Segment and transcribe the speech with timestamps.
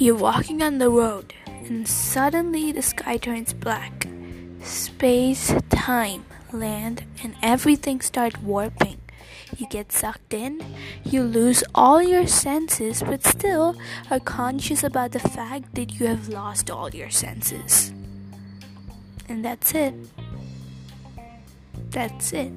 [0.00, 4.08] You're walking on the road, and suddenly the sky turns black.
[4.62, 8.98] Space, time, land, and everything start warping.
[9.58, 10.64] You get sucked in,
[11.04, 13.76] you lose all your senses, but still
[14.10, 17.92] are conscious about the fact that you have lost all your senses.
[19.28, 19.92] And that's it.
[21.90, 22.52] That's it.